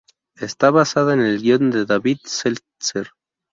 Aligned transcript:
Está 0.39 0.71
basada 0.71 1.13
en 1.13 1.19
el 1.19 1.39
guion 1.43 1.69
de 1.69 1.85
David 1.85 2.21
Seltzer. 2.23 3.11